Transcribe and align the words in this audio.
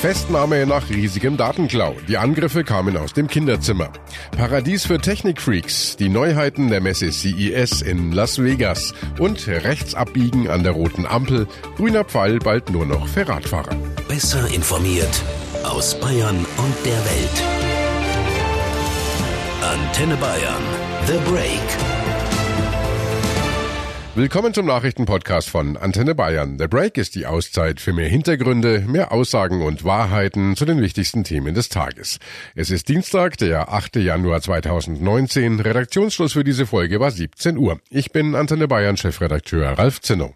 Festnahme 0.00 0.64
nach 0.64 0.90
riesigem 0.90 1.36
Datenklau. 1.36 1.96
Die 2.06 2.18
Angriffe 2.18 2.62
kamen 2.62 2.96
aus 2.96 3.14
dem 3.14 3.26
Kinderzimmer. 3.26 3.90
Paradies 4.30 4.86
für 4.86 5.00
Technikfreaks. 5.00 5.96
Die 5.96 6.08
Neuheiten 6.08 6.68
der 6.68 6.80
Messe 6.80 7.10
CES 7.10 7.82
in 7.82 8.12
Las 8.12 8.40
Vegas. 8.40 8.94
Und 9.18 9.48
rechts 9.48 9.96
abbiegen 9.96 10.48
an 10.48 10.62
der 10.62 10.70
roten 10.72 11.04
Ampel. 11.04 11.48
Grüner 11.76 12.04
Pfeil 12.04 12.38
bald 12.38 12.70
nur 12.70 12.86
noch 12.86 13.08
für 13.08 13.26
Radfahrer. 13.26 13.74
Besser 14.06 14.46
informiert 14.54 15.20
aus 15.64 15.98
Bayern 15.98 16.46
und 16.56 16.74
der 16.86 17.04
Welt. 17.04 17.42
Antenne 19.62 20.16
Bayern. 20.16 20.62
The 21.08 21.18
Break. 21.28 21.97
Willkommen 24.18 24.52
zum 24.52 24.66
Nachrichtenpodcast 24.66 25.48
von 25.48 25.76
Antenne 25.76 26.12
Bayern. 26.12 26.58
The 26.58 26.66
Break 26.66 26.98
ist 26.98 27.14
die 27.14 27.26
Auszeit 27.26 27.80
für 27.80 27.92
mehr 27.92 28.08
Hintergründe, 28.08 28.80
mehr 28.80 29.12
Aussagen 29.12 29.62
und 29.62 29.84
Wahrheiten 29.84 30.56
zu 30.56 30.64
den 30.64 30.80
wichtigsten 30.82 31.22
Themen 31.22 31.54
des 31.54 31.68
Tages. 31.68 32.18
Es 32.56 32.72
ist 32.72 32.88
Dienstag, 32.88 33.36
der 33.36 33.72
8. 33.72 33.94
Januar 33.94 34.40
2019. 34.40 35.60
Redaktionsschluss 35.60 36.32
für 36.32 36.42
diese 36.42 36.66
Folge 36.66 36.98
war 36.98 37.12
17 37.12 37.56
Uhr. 37.58 37.78
Ich 37.90 38.10
bin 38.10 38.34
Antenne 38.34 38.66
Bayern 38.66 38.96
Chefredakteur 38.96 39.78
Ralf 39.78 40.00
Zinno. 40.00 40.34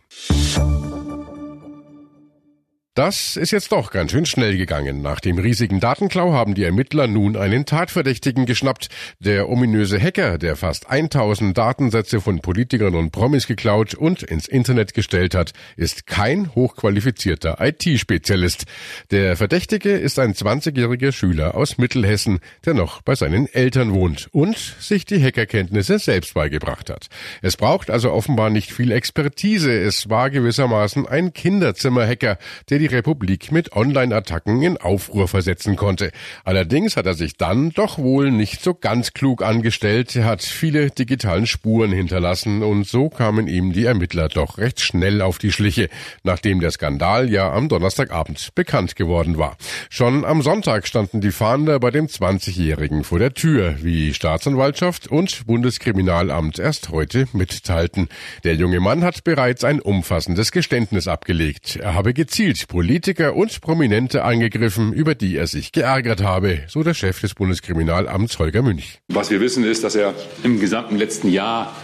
Das 2.94 3.38
ist 3.38 3.52
jetzt 3.52 3.72
doch 3.72 3.90
ganz 3.90 4.10
schön 4.10 4.26
schnell 4.26 4.58
gegangen. 4.58 5.00
Nach 5.00 5.18
dem 5.18 5.38
riesigen 5.38 5.80
Datenklau 5.80 6.34
haben 6.34 6.54
die 6.54 6.64
Ermittler 6.64 7.06
nun 7.06 7.38
einen 7.38 7.64
Tatverdächtigen 7.64 8.44
geschnappt. 8.44 8.88
Der 9.18 9.48
ominöse 9.48 9.98
Hacker, 9.98 10.36
der 10.36 10.56
fast 10.56 10.90
1000 10.90 11.56
Datensätze 11.56 12.20
von 12.20 12.40
Politikern 12.40 12.94
und 12.94 13.10
Promis 13.10 13.46
geklaut 13.46 13.94
und 13.94 14.22
ins 14.22 14.46
Internet 14.46 14.92
gestellt 14.92 15.34
hat, 15.34 15.52
ist 15.74 16.06
kein 16.06 16.54
hochqualifizierter 16.54 17.56
IT-Spezialist. 17.60 18.64
Der 19.10 19.38
Verdächtige 19.38 19.92
ist 19.92 20.18
ein 20.18 20.34
20-jähriger 20.34 21.12
Schüler 21.12 21.54
aus 21.54 21.78
Mittelhessen, 21.78 22.40
der 22.66 22.74
noch 22.74 23.00
bei 23.00 23.14
seinen 23.14 23.46
Eltern 23.46 23.94
wohnt 23.94 24.28
und 24.32 24.58
sich 24.58 25.06
die 25.06 25.24
Hackerkenntnisse 25.24 25.98
selbst 25.98 26.34
beigebracht 26.34 26.90
hat. 26.90 27.06
Es 27.40 27.56
braucht 27.56 27.88
also 27.88 28.12
offenbar 28.12 28.50
nicht 28.50 28.70
viel 28.70 28.92
Expertise. 28.92 29.72
Es 29.72 30.10
war 30.10 30.28
gewissermaßen 30.28 31.06
ein 31.06 31.32
Kinderzimmerhacker, 31.32 32.36
der 32.68 32.81
die 32.82 32.86
Republik 32.86 33.52
mit 33.52 33.76
Online-Attacken 33.76 34.60
in 34.60 34.76
Aufruhr 34.76 35.28
versetzen 35.28 35.76
konnte. 35.76 36.10
Allerdings 36.44 36.96
hat 36.96 37.06
er 37.06 37.14
sich 37.14 37.36
dann 37.36 37.70
doch 37.70 37.96
wohl 37.96 38.32
nicht 38.32 38.60
so 38.60 38.74
ganz 38.74 39.12
klug 39.12 39.40
angestellt. 39.40 40.16
Er 40.16 40.24
hat 40.24 40.42
viele 40.42 40.90
digitalen 40.90 41.46
Spuren 41.46 41.92
hinterlassen 41.92 42.64
und 42.64 42.84
so 42.84 43.08
kamen 43.08 43.46
ihm 43.46 43.72
die 43.72 43.84
Ermittler 43.84 44.28
doch 44.28 44.58
recht 44.58 44.80
schnell 44.80 45.22
auf 45.22 45.38
die 45.38 45.52
Schliche, 45.52 45.90
nachdem 46.24 46.58
der 46.58 46.72
Skandal 46.72 47.30
ja 47.30 47.52
am 47.52 47.68
Donnerstagabend 47.68 48.52
bekannt 48.56 48.96
geworden 48.96 49.38
war. 49.38 49.56
Schon 49.88 50.24
am 50.24 50.42
Sonntag 50.42 50.88
standen 50.88 51.20
die 51.20 51.30
Fahnder 51.30 51.78
bei 51.78 51.92
dem 51.92 52.08
20-Jährigen 52.08 53.04
vor 53.04 53.20
der 53.20 53.32
Tür, 53.32 53.76
wie 53.80 54.12
Staatsanwaltschaft 54.12 55.06
und 55.06 55.46
Bundeskriminalamt 55.46 56.58
erst 56.58 56.88
heute 56.88 57.28
mitteilten. 57.32 58.08
Der 58.42 58.56
junge 58.56 58.80
Mann 58.80 59.04
hat 59.04 59.22
bereits 59.22 59.62
ein 59.62 59.80
umfassendes 59.80 60.50
Geständnis 60.50 61.06
abgelegt. 61.06 61.76
Er 61.76 61.94
habe 61.94 62.12
gezielt 62.12 62.71
Politiker 62.72 63.36
und 63.36 63.60
Prominente 63.60 64.24
angegriffen, 64.24 64.94
über 64.94 65.14
die 65.14 65.36
er 65.36 65.46
sich 65.46 65.72
geärgert 65.72 66.22
habe, 66.22 66.60
so 66.68 66.82
der 66.82 66.94
Chef 66.94 67.20
des 67.20 67.34
Bundeskriminalamts 67.34 68.38
Holger 68.38 68.62
Münch. 68.62 68.98
Was 69.08 69.30
wir 69.30 69.42
wissen 69.42 69.62
ist, 69.62 69.84
dass 69.84 69.94
er 69.94 70.14
im 70.42 70.58
gesamten 70.58 70.96
letzten 70.96 71.28
Jahr 71.28 71.76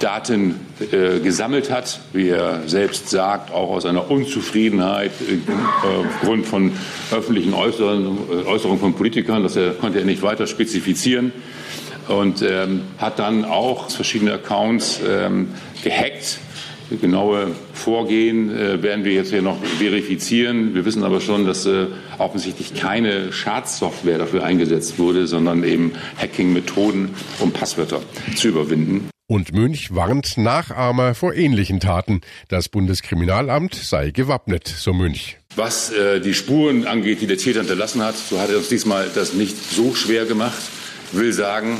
Daten 0.00 0.56
äh, 0.92 1.20
gesammelt 1.20 1.70
hat, 1.70 2.00
wie 2.12 2.28
er 2.28 2.68
selbst 2.68 3.08
sagt, 3.08 3.50
auch 3.52 3.70
aus 3.70 3.86
einer 3.86 4.10
Unzufriedenheit 4.10 5.12
äh, 5.22 5.38
aufgrund 6.06 6.44
von 6.44 6.72
öffentlichen 7.10 7.54
Äußerungen, 7.54 8.18
äh, 8.30 8.46
Äußerungen 8.46 8.80
von 8.80 8.92
Politikern. 8.92 9.42
Das 9.42 9.56
er, 9.56 9.70
konnte 9.70 9.98
er 9.98 10.04
nicht 10.04 10.20
weiter 10.20 10.46
spezifizieren 10.46 11.32
und 12.06 12.42
ähm, 12.42 12.82
hat 12.98 13.18
dann 13.18 13.46
auch 13.46 13.88
verschiedene 13.88 14.34
Accounts 14.34 15.00
ähm, 15.08 15.48
gehackt 15.82 16.38
genaue 16.96 17.48
Vorgehen 17.72 18.50
äh, 18.50 18.82
werden 18.82 19.04
wir 19.04 19.12
jetzt 19.12 19.30
hier 19.30 19.42
noch 19.42 19.62
verifizieren. 19.62 20.74
Wir 20.74 20.84
wissen 20.84 21.04
aber 21.04 21.20
schon, 21.20 21.46
dass 21.46 21.66
äh, 21.66 21.86
offensichtlich 22.18 22.74
keine 22.74 23.32
Schadsoftware 23.32 24.18
dafür 24.18 24.44
eingesetzt 24.44 24.98
wurde, 24.98 25.26
sondern 25.26 25.64
eben 25.64 25.92
Hacking-Methoden, 26.20 27.10
um 27.40 27.52
Passwörter 27.52 28.00
zu 28.34 28.48
überwinden. 28.48 29.08
Und 29.30 29.52
Münch 29.52 29.94
warnt 29.94 30.38
Nachahmer 30.38 31.14
vor 31.14 31.34
ähnlichen 31.34 31.80
Taten. 31.80 32.22
Das 32.48 32.70
Bundeskriminalamt 32.70 33.74
sei 33.74 34.10
gewappnet, 34.10 34.66
so 34.66 34.94
Münch. 34.94 35.36
Was 35.54 35.90
äh, 35.90 36.20
die 36.20 36.32
Spuren 36.32 36.86
angeht, 36.86 37.20
die 37.20 37.26
der 37.26 37.36
Täter 37.36 37.60
hinterlassen 37.60 38.02
hat, 38.02 38.16
so 38.16 38.40
hat 38.40 38.48
er 38.48 38.56
uns 38.56 38.70
diesmal 38.70 39.10
das 39.14 39.34
nicht 39.34 39.56
so 39.70 39.94
schwer 39.94 40.24
gemacht. 40.24 40.62
Will 41.12 41.34
sagen, 41.34 41.76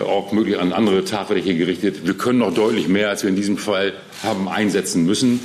auch 0.00 0.32
möglich 0.32 0.58
an 0.58 0.72
andere 0.72 1.04
Tatverdächtige 1.04 1.58
gerichtet. 1.58 2.06
Wir 2.06 2.14
können 2.14 2.38
noch 2.40 2.52
deutlich 2.52 2.88
mehr, 2.88 3.08
als 3.08 3.22
wir 3.22 3.30
in 3.30 3.36
diesem 3.36 3.58
Fall 3.58 3.92
haben 4.22 4.48
einsetzen 4.48 5.04
müssen. 5.04 5.40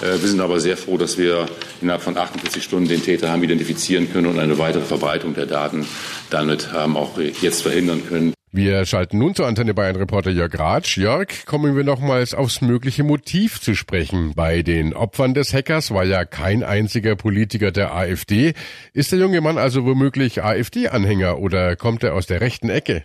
Äh, 0.00 0.20
wir 0.20 0.28
sind 0.28 0.40
aber 0.40 0.60
sehr 0.60 0.76
froh, 0.76 0.96
dass 0.96 1.18
wir 1.18 1.46
innerhalb 1.80 2.02
von 2.02 2.16
48 2.16 2.62
Stunden 2.62 2.88
den 2.88 3.02
Täter 3.02 3.30
haben 3.30 3.42
identifizieren 3.42 4.12
können 4.12 4.26
und 4.26 4.38
eine 4.38 4.58
weitere 4.58 4.84
Verbreitung 4.84 5.34
der 5.34 5.46
Daten 5.46 5.86
damit 6.30 6.72
haben 6.72 6.96
auch 6.96 7.18
jetzt 7.18 7.62
verhindern 7.62 8.02
können. 8.08 8.34
Wir 8.50 8.86
schalten 8.86 9.18
nun 9.18 9.34
zu 9.34 9.44
Antenne 9.44 9.74
Bayern 9.74 9.96
Reporter 9.96 10.30
Jörg 10.30 10.56
Ratsch. 10.56 10.96
Jörg, 10.96 11.44
kommen 11.44 11.74
wir 11.74 11.82
nochmals 11.82 12.34
aufs 12.34 12.60
mögliche 12.60 13.02
Motiv 13.02 13.60
zu 13.60 13.74
sprechen. 13.74 14.32
Bei 14.36 14.62
den 14.62 14.94
Opfern 14.94 15.34
des 15.34 15.52
Hackers 15.52 15.90
war 15.90 16.04
ja 16.04 16.24
kein 16.24 16.62
einziger 16.62 17.16
Politiker 17.16 17.72
der 17.72 17.92
AfD. 17.92 18.54
Ist 18.92 19.10
der 19.10 19.18
junge 19.18 19.40
Mann 19.40 19.58
also 19.58 19.84
womöglich 19.84 20.44
AfD-Anhänger 20.44 21.40
oder 21.40 21.74
kommt 21.74 22.04
er 22.04 22.14
aus 22.14 22.26
der 22.26 22.40
rechten 22.40 22.68
Ecke? 22.68 23.04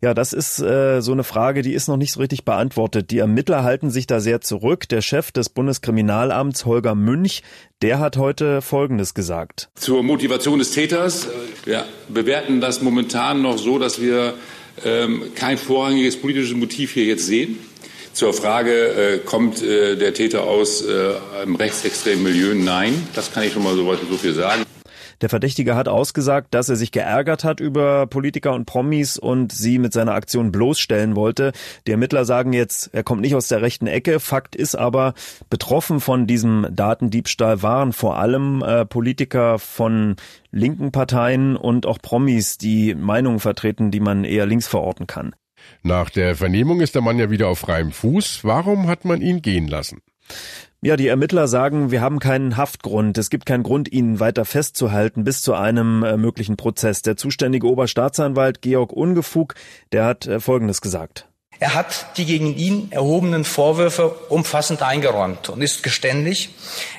Ja, 0.00 0.14
das 0.14 0.32
ist 0.32 0.60
äh, 0.60 1.00
so 1.00 1.12
eine 1.12 1.24
Frage, 1.24 1.62
die 1.62 1.72
ist 1.72 1.88
noch 1.88 1.96
nicht 1.96 2.12
so 2.12 2.20
richtig 2.20 2.44
beantwortet. 2.44 3.10
Die 3.10 3.18
Ermittler 3.18 3.62
halten 3.62 3.90
sich 3.90 4.06
da 4.06 4.20
sehr 4.20 4.40
zurück. 4.40 4.88
Der 4.88 5.00
Chef 5.00 5.32
des 5.32 5.48
Bundeskriminalamts, 5.48 6.66
Holger 6.66 6.94
Münch, 6.94 7.42
der 7.82 7.98
hat 7.98 8.16
heute 8.16 8.60
Folgendes 8.60 9.14
gesagt. 9.14 9.70
Zur 9.76 10.02
Motivation 10.02 10.58
des 10.58 10.72
Täters. 10.72 11.28
Wir 11.64 11.84
bewerten 12.08 12.60
das 12.60 12.82
momentan 12.82 13.42
noch 13.42 13.58
so, 13.58 13.78
dass 13.78 14.00
wir 14.00 14.34
ähm, 14.84 15.22
kein 15.34 15.56
vorrangiges 15.56 16.20
politisches 16.20 16.56
Motiv 16.56 16.92
hier 16.92 17.04
jetzt 17.04 17.26
sehen. 17.26 17.58
Zur 18.12 18.32
Frage, 18.32 18.70
äh, 18.70 19.18
kommt 19.18 19.62
äh, 19.62 19.96
der 19.96 20.14
Täter 20.14 20.44
aus 20.44 20.82
äh, 20.82 21.14
einem 21.40 21.56
rechtsextremen 21.56 22.22
Milieu? 22.22 22.54
Nein, 22.54 23.08
das 23.14 23.32
kann 23.32 23.44
ich 23.44 23.52
schon 23.52 23.64
mal 23.64 23.74
so, 23.74 23.92
so 24.08 24.16
viel 24.16 24.34
sagen. 24.34 24.64
Der 25.20 25.28
Verdächtige 25.28 25.74
hat 25.74 25.88
ausgesagt, 25.88 26.54
dass 26.54 26.68
er 26.68 26.76
sich 26.76 26.92
geärgert 26.92 27.44
hat 27.44 27.60
über 27.60 28.06
Politiker 28.06 28.52
und 28.52 28.66
Promis 28.66 29.18
und 29.18 29.52
sie 29.52 29.78
mit 29.78 29.92
seiner 29.92 30.14
Aktion 30.14 30.52
bloßstellen 30.52 31.16
wollte. 31.16 31.52
Die 31.86 31.92
Ermittler 31.92 32.24
sagen 32.24 32.52
jetzt, 32.52 32.90
er 32.92 33.02
kommt 33.02 33.22
nicht 33.22 33.34
aus 33.34 33.48
der 33.48 33.62
rechten 33.62 33.86
Ecke. 33.86 34.20
Fakt 34.20 34.56
ist 34.56 34.74
aber, 34.74 35.14
betroffen 35.50 36.00
von 36.00 36.26
diesem 36.26 36.66
Datendiebstahl 36.70 37.62
waren 37.62 37.92
vor 37.92 38.18
allem 38.18 38.62
äh, 38.62 38.84
Politiker 38.84 39.58
von 39.58 40.16
linken 40.50 40.92
Parteien 40.92 41.56
und 41.56 41.86
auch 41.86 41.98
Promis, 41.98 42.58
die 42.58 42.94
Meinungen 42.94 43.40
vertreten, 43.40 43.90
die 43.90 44.00
man 44.00 44.24
eher 44.24 44.46
links 44.46 44.66
verorten 44.66 45.06
kann. 45.06 45.34
Nach 45.82 46.10
der 46.10 46.36
Vernehmung 46.36 46.80
ist 46.80 46.94
der 46.94 47.02
Mann 47.02 47.18
ja 47.18 47.30
wieder 47.30 47.48
auf 47.48 47.60
freiem 47.60 47.92
Fuß. 47.92 48.40
Warum 48.42 48.86
hat 48.86 49.04
man 49.04 49.20
ihn 49.20 49.42
gehen 49.42 49.68
lassen? 49.68 50.00
Ja, 50.84 50.96
die 50.96 51.08
Ermittler 51.08 51.48
sagen, 51.48 51.90
wir 51.90 52.02
haben 52.02 52.18
keinen 52.18 52.58
Haftgrund. 52.58 53.16
Es 53.16 53.30
gibt 53.30 53.46
keinen 53.46 53.62
Grund, 53.62 53.90
ihn 53.90 54.20
weiter 54.20 54.44
festzuhalten 54.44 55.24
bis 55.24 55.40
zu 55.40 55.54
einem 55.54 56.02
äh, 56.02 56.18
möglichen 56.18 56.58
Prozess. 56.58 57.00
Der 57.00 57.16
zuständige 57.16 57.66
Oberstaatsanwalt 57.68 58.60
Georg 58.60 58.92
Ungefug, 58.92 59.54
der 59.92 60.04
hat 60.04 60.26
äh, 60.26 60.40
Folgendes 60.40 60.82
gesagt. 60.82 61.26
Er 61.58 61.72
hat 61.72 62.18
die 62.18 62.26
gegen 62.26 62.54
ihn 62.54 62.88
erhobenen 62.92 63.44
Vorwürfe 63.44 64.10
umfassend 64.28 64.82
eingeräumt 64.82 65.48
und 65.48 65.62
ist 65.62 65.82
geständig. 65.82 66.50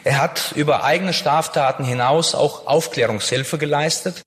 Er 0.03 0.19
hat 0.19 0.53
über 0.55 0.83
eigene 0.83 1.13
Straftaten 1.13 1.83
hinaus 1.83 2.33
auch 2.33 2.65
Aufklärungshilfe 2.65 3.59
geleistet. 3.59 4.23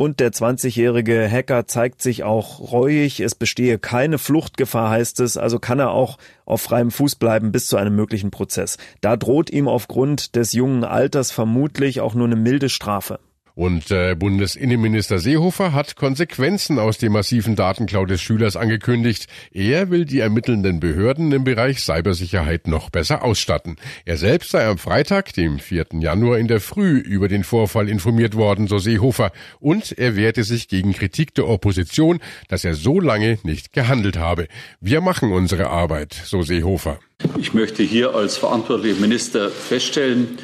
Und 0.00 0.20
der 0.20 0.30
20-jährige 0.30 1.28
Hacker 1.28 1.66
zeigt 1.66 2.02
sich 2.02 2.22
auch 2.22 2.70
reuig. 2.70 3.18
Es 3.18 3.34
bestehe 3.34 3.80
keine 3.80 4.18
Fluchtgefahr, 4.18 4.90
heißt 4.90 5.18
es. 5.18 5.36
Also 5.36 5.58
kann 5.58 5.80
er 5.80 5.90
auch 5.90 6.18
auf 6.44 6.62
freiem 6.62 6.92
Fuß 6.92 7.16
bleiben 7.16 7.50
bis 7.50 7.66
zu 7.66 7.76
einem 7.76 7.96
möglichen 7.96 8.30
Prozess. 8.30 8.78
Da 9.00 9.16
droht 9.16 9.50
ihm 9.50 9.66
aufgrund 9.66 10.36
des 10.36 10.52
jungen 10.52 10.84
Alters 10.84 11.32
vermutlich 11.32 12.00
auch 12.00 12.14
nur 12.14 12.28
eine 12.28 12.36
milde 12.36 12.68
Strafe. 12.68 13.18
Und 13.58 13.90
äh, 13.90 14.14
Bundesinnenminister 14.14 15.18
Seehofer 15.18 15.72
hat 15.72 15.96
Konsequenzen 15.96 16.78
aus 16.78 16.98
dem 16.98 17.10
massiven 17.10 17.56
Datenklau 17.56 18.06
des 18.06 18.22
Schülers 18.22 18.54
angekündigt. 18.54 19.26
Er 19.50 19.90
will 19.90 20.04
die 20.04 20.20
ermittelnden 20.20 20.78
Behörden 20.78 21.32
im 21.32 21.42
Bereich 21.42 21.80
Cybersicherheit 21.80 22.68
noch 22.68 22.88
besser 22.88 23.24
ausstatten. 23.24 23.74
Er 24.04 24.16
selbst 24.16 24.52
sei 24.52 24.64
am 24.64 24.78
Freitag, 24.78 25.32
dem 25.32 25.58
4. 25.58 25.86
Januar 25.94 26.38
in 26.38 26.46
der 26.46 26.60
Früh 26.60 26.98
über 26.98 27.26
den 27.26 27.42
Vorfall 27.42 27.88
informiert 27.88 28.36
worden, 28.36 28.68
so 28.68 28.78
Seehofer. 28.78 29.32
Und 29.58 29.90
er 29.98 30.14
wehrte 30.14 30.44
sich 30.44 30.68
gegen 30.68 30.92
Kritik 30.92 31.34
der 31.34 31.48
Opposition, 31.48 32.20
dass 32.46 32.64
er 32.64 32.74
so 32.74 33.00
lange 33.00 33.40
nicht 33.42 33.72
gehandelt 33.72 34.18
habe. 34.18 34.46
Wir 34.80 35.00
machen 35.00 35.32
unsere 35.32 35.68
Arbeit, 35.68 36.12
so 36.12 36.42
Seehofer. 36.42 37.00
Ich 37.40 37.54
möchte 37.54 37.82
hier 37.82 38.14
als 38.14 38.36
verantwortlicher 38.36 39.00
Minister 39.00 39.50
feststellen, 39.50 40.38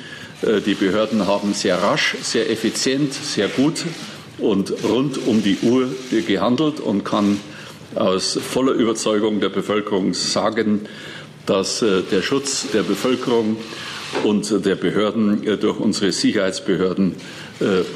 die 0.67 0.75
Behörden 0.75 1.26
haben 1.26 1.55
sehr 1.55 1.76
rasch, 1.82 2.17
sehr 2.23 2.50
effizient, 2.50 3.14
sehr 3.14 3.49
gut 3.49 3.85
und 4.38 4.73
rund 4.85 5.26
um 5.26 5.43
die 5.43 5.58
Uhr 5.62 5.88
gehandelt 6.26 6.81
und 6.81 7.05
kann 7.05 7.41
aus 7.94 8.38
voller 8.38 8.73
Überzeugung 8.73 9.41
der 9.41 9.49
Bevölkerung 9.49 10.14
sagen, 10.14 10.82
dass 11.46 11.82
äh, 11.82 12.02
der 12.11 12.23
Schutz 12.23 12.67
der 12.73 12.82
Bevölkerung 12.82 13.56
und 14.25 14.64
der 14.64 14.75
Behörden 14.75 15.46
äh, 15.46 15.56
durch 15.56 15.79
unsere 15.79 16.12
Sicherheitsbehörden 16.12 17.14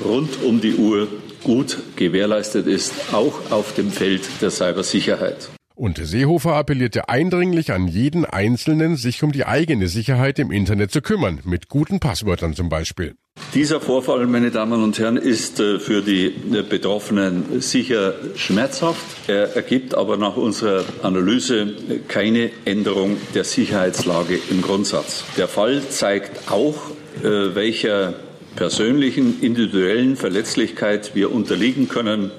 rund 0.05 0.41
um 0.45 0.61
die 0.61 0.77
Uhr 0.77 1.09
gut 1.43 1.79
gewährleistet 1.97 2.69
ist, 2.69 2.93
auch 3.13 3.51
auf 3.51 3.75
dem 3.75 3.91
Feld 3.91 4.23
der 4.41 4.51
Cybersicherheit. 4.53 5.49
Und 5.79 6.05
Seehofer 6.05 6.55
appellierte 6.55 7.09
eindringlich 7.09 7.71
an 7.71 7.87
jeden 7.87 8.25
Einzelnen, 8.25 8.97
sich 8.97 9.23
um 9.23 9.31
die 9.31 9.47
eigene 9.47 9.87
Sicherheit 9.87 10.41
im 10.41 10.51
Internet 10.51 10.91
zu 10.91 11.01
kümmern, 11.01 11.39
mit 11.45 11.69
guten 11.69 12.01
Passwörtern 12.01 12.53
zum 12.55 12.69
Beispiel. 12.69 13.15
Dieser 13.55 13.81
Vorfall, 13.81 14.27
meine 14.27 14.51
Damen 14.51 14.83
und 14.83 14.99
Herren, 14.99 15.17
ist 15.17 15.61
äh, 15.61 15.79
für 15.79 16.03
die 16.03 16.27
äh, 16.27 16.63
Betroffenen 16.69 17.61
sicher 17.61 18.15
schmerzhaft. 18.35 19.07
Er 19.29 19.55
ergibt 19.55 19.95
aber 19.95 20.17
nach 20.17 20.37
unserer 20.37 20.85
Analyse 21.05 21.77
keine 22.09 22.51
Änderung 22.65 23.17
der 23.37 23.45
Sicherheitslage 23.45 24.37
im 24.51 24.63
Grundsatz. 24.63 25.23
Der 25.37 25.47
Fall 25.47 25.81
zeigt 25.89 26.51
auch, 26.51 26.75
äh, 27.23 27.55
welcher 27.55 28.15
persönlichen, 28.57 29.41
individuellen 29.43 30.17
Verletzlichkeit 30.17 31.13
wir 31.15 31.31
unterliegen 31.31 31.87
können 31.87 32.33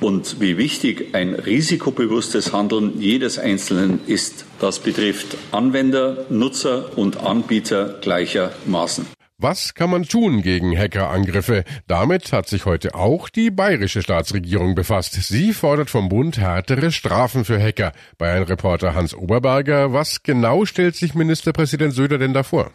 und 0.00 0.40
wie 0.40 0.56
wichtig 0.56 1.14
ein 1.14 1.34
risikobewusstes 1.34 2.52
Handeln 2.52 3.00
jedes 3.00 3.38
Einzelnen 3.38 4.00
ist. 4.06 4.44
Das 4.60 4.78
betrifft 4.78 5.36
Anwender, 5.52 6.26
Nutzer 6.28 6.96
und 6.96 7.18
Anbieter 7.18 7.98
gleichermaßen. 8.00 9.06
Was 9.42 9.72
kann 9.72 9.88
man 9.88 10.02
tun 10.02 10.42
gegen 10.42 10.76
Hackerangriffe? 10.76 11.64
Damit 11.86 12.30
hat 12.30 12.46
sich 12.46 12.66
heute 12.66 12.94
auch 12.94 13.30
die 13.30 13.50
bayerische 13.50 14.02
Staatsregierung 14.02 14.74
befasst. 14.74 15.14
Sie 15.14 15.54
fordert 15.54 15.88
vom 15.88 16.10
Bund 16.10 16.36
härtere 16.36 16.92
Strafen 16.92 17.46
für 17.46 17.58
Hacker. 17.58 17.92
Bei 18.18 18.32
einem 18.32 18.44
Reporter 18.44 18.92
Hans 18.94 19.14
Oberberger, 19.14 19.94
was 19.94 20.22
genau 20.22 20.66
stellt 20.66 20.94
sich 20.94 21.14
Ministerpräsident 21.14 21.94
Söder 21.94 22.18
denn 22.18 22.34
davor? 22.34 22.70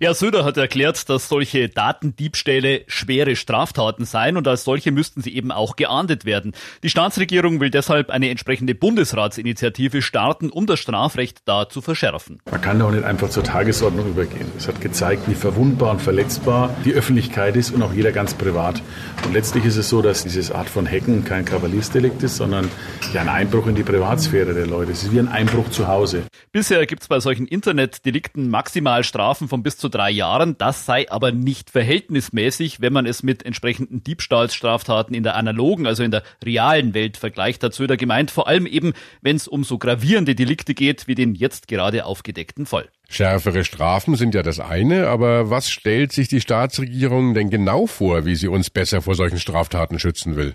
Ja, 0.00 0.12
Söder 0.12 0.44
hat 0.44 0.56
erklärt, 0.56 1.08
dass 1.08 1.28
solche 1.28 1.68
Datendiebstähle 1.68 2.82
schwere 2.88 3.36
Straftaten 3.36 4.04
seien 4.04 4.36
und 4.36 4.48
als 4.48 4.64
solche 4.64 4.90
müssten 4.90 5.22
sie 5.22 5.36
eben 5.36 5.52
auch 5.52 5.76
geahndet 5.76 6.24
werden. 6.24 6.52
Die 6.82 6.88
Staatsregierung 6.88 7.60
will 7.60 7.70
deshalb 7.70 8.10
eine 8.10 8.28
entsprechende 8.30 8.74
Bundesratsinitiative 8.74 10.02
starten, 10.02 10.50
um 10.50 10.66
das 10.66 10.80
Strafrecht 10.80 11.42
da 11.44 11.68
zu 11.68 11.80
verschärfen. 11.80 12.40
Man 12.50 12.60
kann 12.60 12.80
doch 12.80 12.90
nicht 12.90 13.04
einfach 13.04 13.30
zur 13.30 13.44
Tagesordnung 13.44 14.08
übergehen. 14.08 14.50
Es 14.56 14.66
hat 14.66 14.80
gezeigt, 14.80 15.28
wie 15.28 15.34
verwundbar 15.34 15.92
und 15.92 16.02
verletzbar 16.02 16.74
die 16.84 16.92
Öffentlichkeit 16.92 17.54
ist 17.54 17.70
und 17.70 17.80
auch 17.82 17.92
jeder 17.92 18.10
ganz 18.10 18.34
privat. 18.34 18.82
Und 19.24 19.32
letztlich 19.32 19.64
ist 19.64 19.76
es 19.76 19.88
so, 19.88 20.02
dass 20.02 20.24
diese 20.24 20.54
Art 20.56 20.68
von 20.68 20.90
Hacken 20.90 21.24
kein 21.24 21.44
Kavaliersdelikt 21.44 22.20
ist, 22.24 22.36
sondern 22.36 22.68
ja 23.12 23.20
ein 23.20 23.28
Einbruch 23.28 23.68
in 23.68 23.76
die 23.76 23.84
Privatsphäre 23.84 24.54
der 24.54 24.66
Leute. 24.66 24.90
Es 24.90 25.04
ist 25.04 25.12
wie 25.12 25.20
ein 25.20 25.28
Einbruch 25.28 25.70
zu 25.70 25.86
Hause. 25.86 26.24
Bisher 26.50 26.84
gibt 26.86 27.02
es 27.02 27.08
bei 27.08 27.20
solchen 27.20 27.46
Internetdelikten 27.46 28.50
maximal 28.50 29.04
Strafen 29.04 29.46
von 29.48 29.62
bis 29.62 29.78
zu 29.78 29.83
drei 29.88 30.10
Jahren. 30.10 30.56
Das 30.58 30.86
sei 30.86 31.10
aber 31.10 31.32
nicht 31.32 31.70
verhältnismäßig, 31.70 32.80
wenn 32.80 32.92
man 32.92 33.06
es 33.06 33.22
mit 33.22 33.44
entsprechenden 33.44 34.02
Diebstahlsstraftaten 34.02 35.14
in 35.14 35.22
der 35.22 35.36
analogen, 35.36 35.86
also 35.86 36.02
in 36.02 36.10
der 36.10 36.22
realen 36.44 36.94
Welt 36.94 37.16
vergleicht, 37.16 37.62
hat 37.62 37.74
Söder 37.74 37.96
gemeint. 37.96 38.30
Vor 38.30 38.48
allem 38.48 38.66
eben, 38.66 38.92
wenn 39.22 39.36
es 39.36 39.48
um 39.48 39.64
so 39.64 39.78
gravierende 39.78 40.34
Delikte 40.34 40.74
geht, 40.74 41.06
wie 41.06 41.14
den 41.14 41.34
jetzt 41.34 41.68
gerade 41.68 42.04
aufgedeckten 42.04 42.66
Fall. 42.66 42.88
Schärfere 43.08 43.64
Strafen 43.64 44.16
sind 44.16 44.34
ja 44.34 44.42
das 44.42 44.60
eine, 44.60 45.08
aber 45.08 45.50
was 45.50 45.70
stellt 45.70 46.12
sich 46.12 46.28
die 46.28 46.40
Staatsregierung 46.40 47.34
denn 47.34 47.50
genau 47.50 47.86
vor, 47.86 48.24
wie 48.24 48.34
sie 48.34 48.48
uns 48.48 48.70
besser 48.70 49.02
vor 49.02 49.14
solchen 49.14 49.38
Straftaten 49.38 49.98
schützen 49.98 50.36
will? 50.36 50.54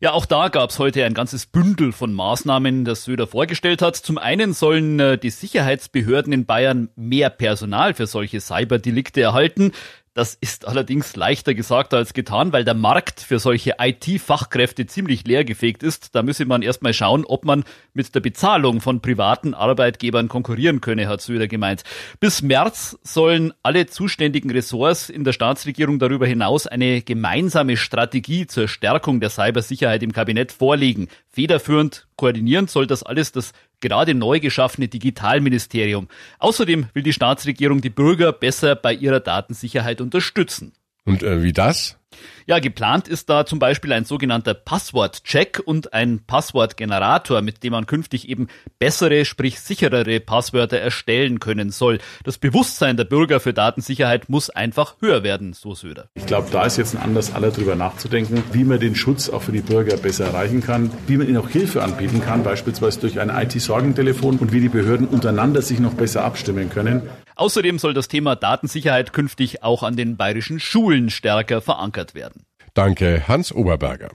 Ja, 0.00 0.12
auch 0.12 0.26
da 0.26 0.46
gab's 0.46 0.78
heute 0.78 1.04
ein 1.04 1.12
ganzes 1.12 1.46
Bündel 1.46 1.90
von 1.90 2.14
Maßnahmen, 2.14 2.84
das 2.84 3.02
Söder 3.02 3.26
vorgestellt 3.26 3.82
hat. 3.82 3.96
Zum 3.96 4.16
einen 4.16 4.52
sollen 4.52 5.00
äh, 5.00 5.18
die 5.18 5.30
Sicherheitsbehörden 5.30 6.32
in 6.32 6.46
Bayern 6.46 6.88
mehr 6.94 7.30
Personal 7.30 7.94
für 7.94 8.06
solche 8.06 8.40
Cyberdelikte 8.40 9.20
erhalten. 9.20 9.72
Das 10.14 10.36
ist 10.40 10.66
allerdings 10.66 11.14
leichter 11.16 11.54
gesagt 11.54 11.94
als 11.94 12.12
getan, 12.12 12.52
weil 12.52 12.64
der 12.64 12.74
Markt 12.74 13.20
für 13.20 13.38
solche 13.38 13.76
IT-Fachkräfte 13.78 14.86
ziemlich 14.86 15.26
leergefegt 15.26 15.82
ist. 15.82 16.14
Da 16.14 16.22
müsse 16.22 16.44
man 16.44 16.62
erstmal 16.62 16.92
schauen, 16.92 17.24
ob 17.24 17.44
man 17.44 17.64
mit 17.92 18.14
der 18.14 18.20
Bezahlung 18.20 18.80
von 18.80 19.00
privaten 19.00 19.54
Arbeitgebern 19.54 20.28
konkurrieren 20.28 20.80
könne, 20.80 21.08
hat 21.08 21.20
Söder 21.20 21.46
gemeint. 21.46 21.84
Bis 22.20 22.42
März 22.42 22.98
sollen 23.02 23.52
alle 23.62 23.86
zuständigen 23.86 24.50
Ressorts 24.50 25.08
in 25.08 25.24
der 25.24 25.32
Staatsregierung 25.32 25.98
darüber 25.98 26.26
hinaus 26.26 26.66
eine 26.66 27.02
gemeinsame 27.02 27.76
Strategie 27.76 28.46
zur 28.46 28.68
Stärkung 28.68 29.20
der 29.20 29.30
Cybersicherheit 29.30 30.02
im 30.02 30.12
Kabinett 30.12 30.52
vorlegen. 30.52 31.08
Federführend 31.30 32.08
koordinierend 32.16 32.70
soll 32.70 32.86
das 32.86 33.02
alles 33.02 33.32
das 33.32 33.52
gerade 33.80 34.14
neu 34.14 34.40
geschaffene 34.40 34.88
Digitalministerium. 34.88 36.08
Außerdem 36.38 36.86
will 36.94 37.02
die 37.02 37.12
Staatsregierung 37.12 37.80
die 37.80 37.90
Bürger 37.90 38.32
besser 38.32 38.74
bei 38.74 38.94
ihrer 38.94 39.20
Datensicherheit 39.20 40.00
unterstützen. 40.00 40.72
Und 41.04 41.22
äh, 41.22 41.42
wie 41.42 41.52
das? 41.52 41.97
Ja, 42.46 42.60
geplant 42.60 43.08
ist 43.08 43.28
da 43.28 43.44
zum 43.44 43.58
Beispiel 43.58 43.92
ein 43.92 44.06
sogenannter 44.06 44.54
Passwortcheck 44.54 45.60
und 45.62 45.92
ein 45.92 46.20
Passwortgenerator, 46.26 47.42
mit 47.42 47.62
dem 47.62 47.72
man 47.72 47.86
künftig 47.86 48.26
eben 48.26 48.48
bessere, 48.78 49.26
sprich 49.26 49.60
sicherere 49.60 50.18
Passwörter 50.18 50.78
erstellen 50.78 51.40
können 51.40 51.70
soll. 51.70 51.98
Das 52.24 52.38
Bewusstsein 52.38 52.96
der 52.96 53.04
Bürger 53.04 53.38
für 53.40 53.52
Datensicherheit 53.52 54.30
muss 54.30 54.48
einfach 54.48 54.96
höher 55.00 55.22
werden, 55.24 55.52
so 55.52 55.74
Söder. 55.74 56.08
Ich 56.14 56.24
glaube, 56.24 56.48
da 56.50 56.64
ist 56.64 56.78
jetzt 56.78 56.96
ein 56.96 57.02
Anlass, 57.02 57.34
aller 57.34 57.50
drüber 57.50 57.74
nachzudenken, 57.74 58.42
wie 58.52 58.64
man 58.64 58.80
den 58.80 58.94
Schutz 58.94 59.28
auch 59.28 59.42
für 59.42 59.52
die 59.52 59.60
Bürger 59.60 59.98
besser 59.98 60.24
erreichen 60.24 60.62
kann, 60.62 60.90
wie 61.06 61.18
man 61.18 61.28
ihnen 61.28 61.36
auch 61.36 61.50
Hilfe 61.50 61.82
anbieten 61.82 62.22
kann, 62.22 62.42
beispielsweise 62.44 63.00
durch 63.00 63.20
ein 63.20 63.28
IT-Sorgentelefon 63.28 64.38
und 64.38 64.52
wie 64.52 64.60
die 64.60 64.70
Behörden 64.70 65.06
untereinander 65.06 65.60
sich 65.60 65.80
noch 65.80 65.92
besser 65.92 66.24
abstimmen 66.24 66.70
können. 66.70 67.02
Außerdem 67.36 67.78
soll 67.78 67.94
das 67.94 68.08
Thema 68.08 68.34
Datensicherheit 68.34 69.12
künftig 69.12 69.62
auch 69.62 69.84
an 69.84 69.94
den 69.94 70.16
bayerischen 70.16 70.58
Schulen 70.58 71.08
stärker 71.08 71.60
verankert 71.60 71.97
werden. 72.14 72.44
Danke, 72.74 73.26
Hans 73.26 73.52
Oberberger. 73.52 74.10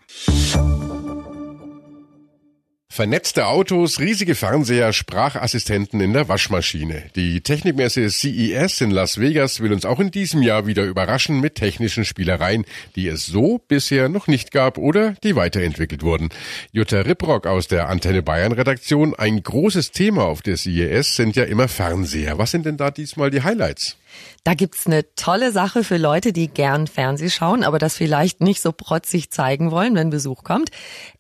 Vernetzte 2.95 3.47
Autos, 3.47 3.99
riesige 3.99 4.35
Fernseher, 4.35 4.93
Sprachassistenten 4.93 5.99
in 5.99 6.13
der 6.13 6.29
Waschmaschine. 6.29 7.05
Die 7.15 7.41
Technikmesse 7.41 8.07
CES 8.07 8.81
in 8.81 8.91
Las 8.91 9.19
Vegas 9.19 9.61
will 9.61 9.73
uns 9.73 9.83
auch 9.83 9.99
in 9.99 10.11
diesem 10.11 10.43
Jahr 10.43 10.67
wieder 10.67 10.83
überraschen 10.83 11.41
mit 11.41 11.55
technischen 11.55 12.05
Spielereien, 12.05 12.65
die 12.95 13.07
es 13.07 13.25
so 13.25 13.59
bisher 13.67 14.09
noch 14.09 14.27
nicht 14.27 14.51
gab 14.51 14.77
oder 14.77 15.15
die 15.23 15.35
weiterentwickelt 15.35 16.03
wurden. 16.03 16.29
Jutta 16.71 17.01
Ripprock 17.01 17.47
aus 17.47 17.67
der 17.67 17.89
Antenne 17.89 18.21
Bayern 18.21 18.51
Redaktion. 18.51 19.15
Ein 19.15 19.41
großes 19.41 19.89
Thema 19.89 20.25
auf 20.25 20.43
der 20.43 20.57
CES 20.57 21.15
sind 21.15 21.35
ja 21.35 21.45
immer 21.45 21.69
Fernseher. 21.69 22.37
Was 22.37 22.51
sind 22.51 22.67
denn 22.67 22.77
da 22.77 22.91
diesmal 22.91 23.31
die 23.31 23.41
Highlights? 23.41 23.97
Da 24.43 24.53
gibt's 24.53 24.87
eine 24.87 25.05
tolle 25.15 25.51
Sache 25.51 25.83
für 25.83 25.97
Leute, 25.97 26.33
die 26.33 26.47
gern 26.47 26.87
Fernseh 26.87 27.29
schauen, 27.29 27.63
aber 27.63 27.79
das 27.79 27.95
vielleicht 27.95 28.41
nicht 28.41 28.61
so 28.61 28.71
protzig 28.71 29.31
zeigen 29.31 29.71
wollen, 29.71 29.95
wenn 29.95 30.09
Besuch 30.09 30.43
kommt. 30.43 30.69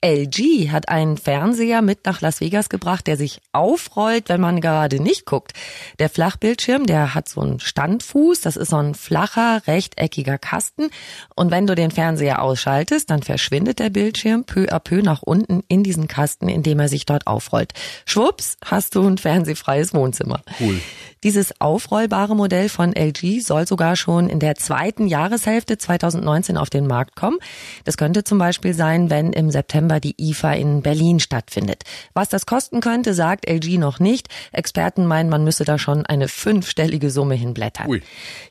LG 0.03 0.71
hat 0.71 0.89
einen 0.89 1.17
Fernseher 1.17 1.81
mit 1.81 2.05
nach 2.05 2.21
Las 2.21 2.41
Vegas 2.41 2.69
gebracht, 2.69 3.07
der 3.07 3.15
sich 3.15 3.39
aufrollt, 3.53 4.27
wenn 4.27 4.41
man 4.41 4.59
gerade 4.59 5.01
nicht 5.01 5.25
guckt. 5.25 5.53
Der 5.99 6.09
Flachbildschirm, 6.09 6.85
der 6.85 7.15
hat 7.15 7.29
so 7.29 7.41
einen 7.41 7.59
Standfuß, 7.59 8.41
das 8.41 8.57
ist 8.57 8.71
so 8.71 8.77
ein 8.77 8.93
flacher, 8.93 9.61
rechteckiger 9.67 10.37
Kasten. 10.37 10.89
Und 11.35 11.51
wenn 11.51 11.67
du 11.67 11.75
den 11.75 11.91
Fernseher 11.91 12.41
ausschaltest, 12.41 13.09
dann 13.09 13.23
verschwindet 13.23 13.79
der 13.79 13.89
Bildschirm 13.89 14.43
peu 14.43 14.65
à 14.65 14.79
peu 14.79 15.01
nach 15.01 15.21
unten 15.21 15.63
in 15.67 15.83
diesen 15.83 16.07
Kasten, 16.07 16.49
indem 16.49 16.79
er 16.79 16.89
sich 16.89 17.05
dort 17.05 17.27
aufrollt. 17.27 17.73
Schwupps, 18.05 18.57
hast 18.65 18.95
du 18.95 19.07
ein 19.07 19.17
fernsehfreies 19.17 19.93
Wohnzimmer. 19.93 20.41
Cool. 20.59 20.81
Dieses 21.23 21.59
aufrollbare 21.61 22.35
Modell 22.35 22.67
von 22.67 22.93
LG 22.93 23.39
soll 23.41 23.65
sogar 23.65 23.95
schon 23.95 24.27
in 24.27 24.39
der 24.39 24.55
zweiten 24.55 25.07
Jahreshälfte 25.07 25.77
2019 25.77 26.57
auf 26.57 26.69
den 26.69 26.85
Markt 26.85 27.15
kommen. 27.15 27.37
Das 27.85 27.95
könnte 27.95 28.23
zum 28.25 28.37
Beispiel 28.37 28.73
sein, 28.73 29.09
wenn 29.09 29.31
im 29.31 29.49
September 29.49 30.01
die 30.01 30.15
IFA 30.17 30.53
in 30.53 30.81
Berlin 30.81 31.19
stattfindet. 31.19 31.83
Was 32.13 32.27
das 32.27 32.45
kosten 32.45 32.81
könnte, 32.81 33.13
sagt 33.13 33.49
LG 33.49 33.77
noch 33.77 33.99
nicht. 33.99 34.27
Experten 34.51 35.05
meinen, 35.05 35.29
man 35.29 35.45
müsse 35.45 35.63
da 35.63 35.79
schon 35.79 36.05
eine 36.05 36.27
fünfstellige 36.27 37.09
Summe 37.09 37.35
hinblättern. 37.35 37.87
Ui. 37.87 38.01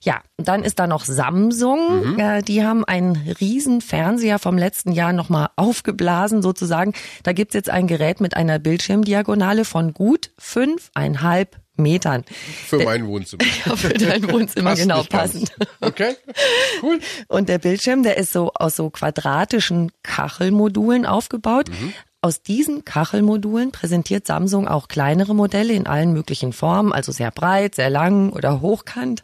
Ja, 0.01 0.23
dann 0.39 0.65
ist 0.65 0.79
da 0.79 0.87
noch 0.87 1.05
Samsung. 1.05 2.15
Mhm. 2.17 2.45
Die 2.47 2.65
haben 2.65 2.85
einen 2.85 3.17
riesen 3.41 3.83
Fernseher 3.83 4.39
vom 4.39 4.57
letzten 4.57 4.93
Jahr 4.93 5.13
nochmal 5.13 5.51
aufgeblasen 5.57 6.43
sozusagen. 6.43 6.95
Da 7.23 7.33
gibt's 7.33 7.55
jetzt 7.55 7.69
ein 7.71 7.87
Gerät 7.87 8.21
mit 8.21 8.35
einer 8.37 8.59
Bildschirmdiagonale 8.59 9.65
von 9.65 9.93
gut 9.93 10.31
fünfeinhalb 10.39 11.61
Metern. 11.83 12.25
Für 12.67 12.79
mein 12.85 13.07
Wohnzimmer. 13.07 13.45
Ja, 13.67 13.77
für 13.77 13.91
dein 13.91 14.31
Wohnzimmer, 14.31 14.71
Passt 14.71 14.83
genau, 14.83 15.03
passend. 15.05 15.53
Okay, 15.81 16.15
cool. 16.83 17.01
Und 17.29 17.49
der 17.49 17.59
Bildschirm, 17.59 18.03
der 18.03 18.17
ist 18.17 18.33
so 18.33 18.53
aus 18.55 18.77
so 18.77 18.91
quadratischen 18.91 19.93
Kachelmodulen 20.03 21.07
aufgebaut. 21.07 21.69
Mhm. 21.69 21.93
Aus 22.25 22.41
diesen 22.41 22.85
Kachelmodulen 22.85 23.73
präsentiert 23.73 24.27
Samsung 24.29 24.69
auch 24.69 24.87
kleinere 24.87 25.35
Modelle 25.35 25.73
in 25.73 25.89
allen 25.89 26.13
möglichen 26.13 26.53
Formen, 26.53 26.93
also 26.93 27.11
sehr 27.11 27.33
breit, 27.33 27.75
sehr 27.75 27.91
lang 27.91 28.31
oder 28.31 28.61
hochkant, 28.61 29.23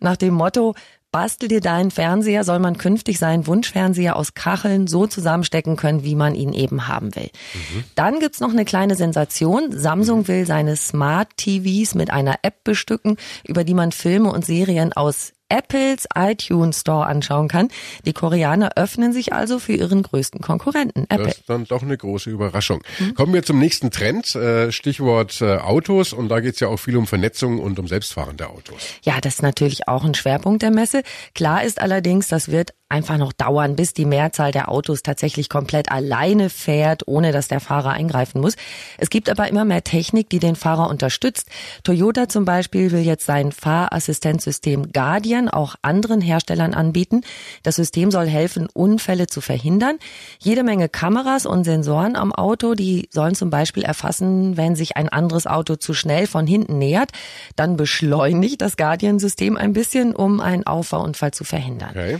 nach 0.00 0.16
dem 0.16 0.34
Motto, 0.34 0.74
Bastel 1.12 1.48
dir 1.48 1.60
deinen 1.60 1.90
Fernseher 1.90 2.44
soll 2.44 2.60
man 2.60 2.78
künftig 2.78 3.18
seinen 3.18 3.46
Wunschfernseher 3.46 4.16
aus 4.16 4.34
Kacheln 4.34 4.86
so 4.86 5.06
zusammenstecken 5.06 5.76
können, 5.76 6.04
wie 6.04 6.14
man 6.14 6.34
ihn 6.34 6.52
eben 6.52 6.86
haben 6.86 7.14
will. 7.16 7.30
Mhm. 7.54 7.84
Dann 7.96 8.20
gibt's 8.20 8.40
noch 8.40 8.50
eine 8.50 8.64
kleine 8.64 8.94
Sensation. 8.94 9.72
Samsung 9.72 10.28
will 10.28 10.46
seine 10.46 10.76
Smart 10.76 11.28
TVs 11.36 11.94
mit 11.94 12.10
einer 12.10 12.36
App 12.42 12.62
bestücken, 12.62 13.16
über 13.44 13.64
die 13.64 13.74
man 13.74 13.90
Filme 13.92 14.32
und 14.32 14.44
Serien 14.44 14.92
aus 14.92 15.32
Apples 15.50 16.06
iTunes 16.16 16.80
Store 16.80 17.06
anschauen 17.06 17.48
kann. 17.48 17.68
Die 18.06 18.12
Koreaner 18.12 18.70
öffnen 18.76 19.12
sich 19.12 19.32
also 19.32 19.58
für 19.58 19.72
ihren 19.72 20.02
größten 20.02 20.40
Konkurrenten, 20.40 21.04
Apple. 21.08 21.26
Das 21.26 21.38
ist 21.38 21.50
dann 21.50 21.64
doch 21.64 21.82
eine 21.82 21.96
große 21.96 22.30
Überraschung. 22.30 22.82
Mhm. 22.98 23.14
Kommen 23.14 23.34
wir 23.34 23.42
zum 23.42 23.58
nächsten 23.58 23.90
Trend, 23.90 24.34
äh, 24.34 24.72
Stichwort 24.72 25.40
äh, 25.40 25.56
Autos. 25.56 26.12
Und 26.12 26.28
da 26.28 26.40
geht 26.40 26.54
es 26.54 26.60
ja 26.60 26.68
auch 26.68 26.78
viel 26.78 26.96
um 26.96 27.06
Vernetzung 27.06 27.58
und 27.58 27.78
um 27.78 27.88
selbstfahrende 27.88 28.48
Autos. 28.48 28.86
Ja, 29.02 29.20
das 29.20 29.34
ist 29.34 29.42
natürlich 29.42 29.88
auch 29.88 30.04
ein 30.04 30.14
Schwerpunkt 30.14 30.62
der 30.62 30.70
Messe. 30.70 31.02
Klar 31.34 31.64
ist 31.64 31.80
allerdings, 31.80 32.28
das 32.28 32.50
wird 32.50 32.72
einfach 32.90 33.18
noch 33.18 33.32
dauern, 33.32 33.76
bis 33.76 33.94
die 33.94 34.04
Mehrzahl 34.04 34.52
der 34.52 34.68
Autos 34.68 35.02
tatsächlich 35.02 35.48
komplett 35.48 35.90
alleine 35.90 36.50
fährt, 36.50 37.06
ohne 37.06 37.32
dass 37.32 37.48
der 37.48 37.60
Fahrer 37.60 37.90
eingreifen 37.90 38.40
muss. 38.40 38.56
Es 38.98 39.10
gibt 39.10 39.30
aber 39.30 39.48
immer 39.48 39.64
mehr 39.64 39.84
Technik, 39.84 40.28
die 40.28 40.40
den 40.40 40.56
Fahrer 40.56 40.90
unterstützt. 40.90 41.48
Toyota 41.84 42.28
zum 42.28 42.44
Beispiel 42.44 42.90
will 42.90 43.02
jetzt 43.02 43.26
sein 43.26 43.52
Fahrassistenzsystem 43.52 44.92
Guardian 44.92 45.48
auch 45.48 45.76
anderen 45.82 46.20
Herstellern 46.20 46.74
anbieten. 46.74 47.22
Das 47.62 47.76
System 47.76 48.10
soll 48.10 48.26
helfen, 48.26 48.68
Unfälle 48.72 49.28
zu 49.28 49.40
verhindern. 49.40 49.98
Jede 50.40 50.64
Menge 50.64 50.88
Kameras 50.88 51.46
und 51.46 51.64
Sensoren 51.64 52.16
am 52.16 52.32
Auto, 52.32 52.74
die 52.74 53.08
sollen 53.12 53.34
zum 53.34 53.50
Beispiel 53.50 53.84
erfassen, 53.84 54.56
wenn 54.56 54.74
sich 54.74 54.96
ein 54.96 55.08
anderes 55.08 55.46
Auto 55.46 55.76
zu 55.76 55.94
schnell 55.94 56.26
von 56.26 56.46
hinten 56.46 56.78
nähert. 56.78 57.10
Dann 57.54 57.76
beschleunigt 57.76 58.60
das 58.60 58.76
Guardian-System 58.76 59.56
ein 59.56 59.72
bisschen, 59.72 60.14
um 60.14 60.40
einen 60.40 60.66
Auffahrunfall 60.66 61.32
zu 61.32 61.44
verhindern. 61.44 61.90
Okay. 61.90 62.18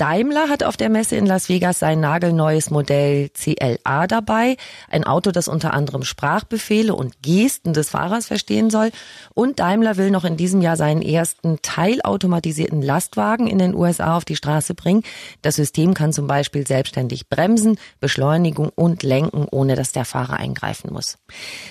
Daimler 0.00 0.48
hat 0.48 0.62
auf 0.62 0.78
der 0.78 0.88
Messe 0.88 1.16
in 1.16 1.26
Las 1.26 1.50
Vegas 1.50 1.78
sein 1.78 2.00
nagelneues 2.00 2.70
Modell 2.70 3.28
CLA 3.34 4.06
dabei. 4.06 4.56
Ein 4.88 5.04
Auto, 5.04 5.30
das 5.30 5.46
unter 5.46 5.74
anderem 5.74 6.04
Sprachbefehle 6.04 6.94
und 6.94 7.20
Gesten 7.20 7.74
des 7.74 7.90
Fahrers 7.90 8.26
verstehen 8.26 8.70
soll. 8.70 8.92
Und 9.34 9.60
Daimler 9.60 9.98
will 9.98 10.10
noch 10.10 10.24
in 10.24 10.38
diesem 10.38 10.62
Jahr 10.62 10.78
seinen 10.78 11.02
ersten 11.02 11.58
teilautomatisierten 11.60 12.80
Lastwagen 12.80 13.46
in 13.46 13.58
den 13.58 13.74
USA 13.74 14.16
auf 14.16 14.24
die 14.24 14.36
Straße 14.36 14.72
bringen. 14.72 15.02
Das 15.42 15.56
System 15.56 15.92
kann 15.92 16.14
zum 16.14 16.26
Beispiel 16.26 16.66
selbstständig 16.66 17.28
bremsen, 17.28 17.76
Beschleunigung 18.00 18.70
und 18.74 19.02
lenken, 19.02 19.48
ohne 19.50 19.76
dass 19.76 19.92
der 19.92 20.06
Fahrer 20.06 20.38
eingreifen 20.38 20.94
muss. 20.94 21.18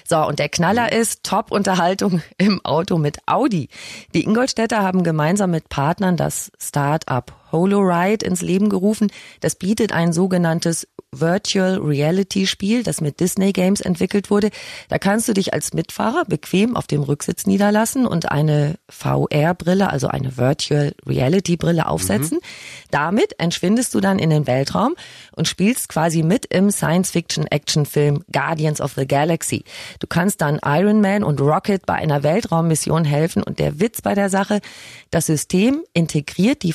So, 0.07 0.23
und 0.23 0.37
der 0.37 0.49
Knaller 0.49 0.91
ist 0.91 1.23
Top-Unterhaltung 1.23 2.21
im 2.37 2.63
Auto 2.63 2.99
mit 2.99 3.17
Audi. 3.25 3.69
Die 4.13 4.23
Ingolstädter 4.23 4.83
haben 4.83 5.03
gemeinsam 5.03 5.49
mit 5.49 5.69
Partnern 5.69 6.15
das 6.15 6.51
Start-up 6.59 7.38
HoloRide 7.51 8.25
ins 8.25 8.41
Leben 8.41 8.69
gerufen. 8.69 9.11
Das 9.41 9.55
bietet 9.55 9.91
ein 9.91 10.13
sogenanntes 10.13 10.87
Virtual 11.11 11.79
Reality 11.79 12.45
Spiel, 12.45 12.83
das 12.83 13.01
mit 13.01 13.19
Disney 13.19 13.51
Games 13.51 13.81
entwickelt 13.81 14.29
wurde. 14.29 14.49
Da 14.89 14.99
kannst 14.99 15.27
du 15.27 15.33
dich 15.33 15.53
als 15.53 15.73
Mitfahrer 15.73 16.25
bequem 16.25 16.75
auf 16.75 16.85
dem 16.85 17.01
Rücksitz 17.01 17.47
niederlassen 17.47 18.05
und 18.05 18.31
eine 18.31 18.75
VR-Brille, 18.89 19.89
also 19.89 20.07
eine 20.07 20.37
Virtual 20.37 20.93
Reality 21.07 21.57
Brille 21.57 21.87
aufsetzen. 21.87 22.37
Mhm. 22.37 22.87
Damit 22.91 23.39
entschwindest 23.39 23.95
du 23.95 24.01
dann 24.01 24.19
in 24.19 24.29
den 24.29 24.45
Weltraum 24.45 24.95
und 25.35 25.47
spielst 25.47 25.89
quasi 25.89 26.21
mit 26.21 26.45
im 26.53 26.69
Science-Fiction-Action-Film 26.69 28.25
Guardians 28.31 28.79
of 28.79 28.93
the 28.95 29.07
Galaxy. 29.07 29.63
Du 29.99 30.05
kannst 30.05 30.41
dann 30.41 30.59
Iron 30.63 31.01
Man 31.01 31.23
und 31.23 31.41
Rocket 31.41 31.87
bei 31.87 31.95
einer 31.95 32.21
Weltraummission 32.21 33.03
helfen 33.03 33.41
und 33.41 33.57
der 33.57 33.79
Witz 33.79 34.01
bei 34.01 34.13
der 34.13 34.29
Sache, 34.29 34.61
das 35.09 35.25
System 35.25 35.83
integriert 35.93 36.61
die 36.61 36.73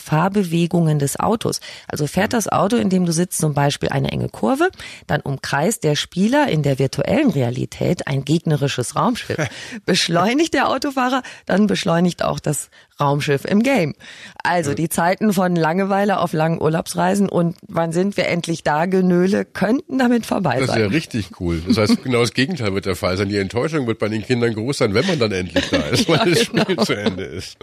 Fahrbewegungen 0.64 0.98
des 0.98 1.18
Autos. 1.18 1.60
Also 1.88 2.06
fährt 2.06 2.32
das 2.32 2.48
Auto, 2.48 2.76
in 2.76 2.90
dem 2.90 3.06
du 3.06 3.12
sitzt, 3.12 3.38
zum 3.38 3.54
Beispiel 3.54 3.90
eine 3.90 4.10
enge 4.10 4.28
Kurve, 4.28 4.70
dann 5.06 5.20
umkreist 5.20 5.84
der 5.84 5.96
Spieler 5.96 6.48
in 6.48 6.62
der 6.62 6.78
virtuellen 6.78 7.30
Realität 7.30 8.06
ein 8.06 8.24
gegnerisches 8.24 8.96
Raumschiff. 8.96 9.38
Beschleunigt 9.86 10.54
der 10.54 10.68
Autofahrer, 10.68 11.22
dann 11.46 11.66
beschleunigt 11.66 12.24
auch 12.24 12.40
das 12.40 12.70
Raumschiff 13.00 13.44
im 13.44 13.62
Game. 13.62 13.94
Also 14.42 14.74
die 14.74 14.88
Zeiten 14.88 15.32
von 15.32 15.56
Langeweile 15.56 16.18
auf 16.20 16.32
langen 16.32 16.60
Urlaubsreisen 16.60 17.28
und 17.28 17.56
wann 17.66 17.92
sind 17.92 18.16
wir 18.16 18.28
endlich 18.28 18.62
da, 18.62 18.86
Genöle, 18.86 19.44
könnten 19.44 19.98
damit 19.98 20.26
vorbei 20.26 20.58
sein. 20.58 20.66
Das 20.66 20.76
ist 20.76 20.82
ja 20.82 20.86
richtig 20.88 21.40
cool. 21.40 21.62
Das 21.66 21.78
heißt, 21.78 22.02
genau 22.04 22.20
das 22.20 22.34
Gegenteil 22.34 22.74
wird 22.74 22.86
der 22.86 22.94
Fall 22.94 23.16
sein. 23.16 23.28
Die 23.28 23.38
Enttäuschung 23.38 23.86
wird 23.86 23.98
bei 23.98 24.08
den 24.08 24.22
Kindern 24.22 24.54
groß 24.54 24.78
sein, 24.78 24.94
wenn 24.94 25.06
man 25.06 25.18
dann 25.18 25.32
endlich 25.32 25.68
da 25.70 25.78
ist, 25.78 26.08
weil 26.08 26.18
ja, 26.18 26.24
das 26.26 26.42
Spiel 26.42 26.64
genau. 26.64 26.84
zu 26.84 26.92
Ende 26.92 27.24
ist. 27.24 27.56